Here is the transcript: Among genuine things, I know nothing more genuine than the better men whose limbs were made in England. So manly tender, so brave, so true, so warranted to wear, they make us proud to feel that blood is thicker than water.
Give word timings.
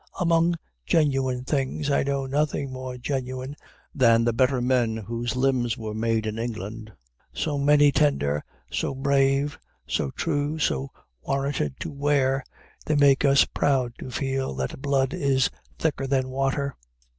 Among 0.19 0.55
genuine 0.83 1.43
things, 1.43 1.91
I 1.91 2.01
know 2.01 2.25
nothing 2.25 2.73
more 2.73 2.97
genuine 2.97 3.55
than 3.93 4.23
the 4.23 4.33
better 4.33 4.59
men 4.59 4.97
whose 4.97 5.35
limbs 5.35 5.77
were 5.77 5.93
made 5.93 6.25
in 6.25 6.39
England. 6.39 6.91
So 7.33 7.59
manly 7.59 7.91
tender, 7.91 8.43
so 8.71 8.95
brave, 8.95 9.59
so 9.85 10.09
true, 10.09 10.57
so 10.57 10.89
warranted 11.21 11.79
to 11.81 11.91
wear, 11.91 12.43
they 12.83 12.95
make 12.95 13.23
us 13.23 13.45
proud 13.45 13.93
to 13.99 14.09
feel 14.09 14.55
that 14.55 14.81
blood 14.81 15.13
is 15.13 15.51
thicker 15.77 16.07
than 16.07 16.29
water. 16.31 16.75